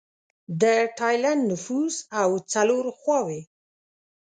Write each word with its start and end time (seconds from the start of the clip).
د 0.61 0.63
ټایلنډ 0.97 1.41
نفوس 1.51 1.95
او 2.21 2.29
څلور 2.53 2.85
خواووې 2.99 3.41